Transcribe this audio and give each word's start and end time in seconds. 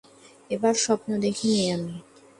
এবার 0.49 0.75
স্বপ্ন 0.75 1.09
দেখিনি 1.19 1.61
আমি। 1.71 1.93